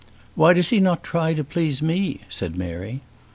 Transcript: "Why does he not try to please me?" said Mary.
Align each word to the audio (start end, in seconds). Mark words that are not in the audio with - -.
"Why 0.33 0.53
does 0.53 0.69
he 0.71 0.79
not 0.79 1.03
try 1.03 1.35
to 1.35 1.43
please 1.43 1.79
me?" 1.83 2.21
said 2.27 2.55
Mary. 2.55 3.01